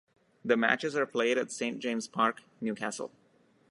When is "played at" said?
1.05-1.51